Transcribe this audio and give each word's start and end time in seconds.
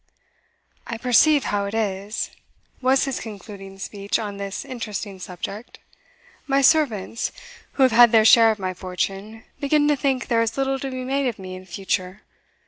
"I 0.87 0.97
perceive 0.97 1.43
how 1.43 1.65
it 1.65 1.75
is," 1.75 2.31
was 2.81 3.05
his 3.05 3.19
concluding 3.19 3.77
speech 3.77 4.17
on 4.17 4.37
this 4.37 4.65
interesting 4.65 5.19
subject, 5.19 5.77
"my 6.47 6.59
servants, 6.61 7.31
who 7.73 7.83
have 7.83 7.91
had 7.91 8.11
their 8.11 8.25
share 8.25 8.49
of 8.49 8.57
my 8.57 8.73
fortune, 8.73 9.43
begin 9.59 9.87
to 9.89 9.95
think 9.95 10.25
there 10.27 10.41
is 10.41 10.57
little 10.57 10.79
to 10.79 10.89
be 10.89 11.03
made 11.03 11.27
of 11.27 11.37
me 11.37 11.53
in 11.55 11.67
future. 11.67 12.23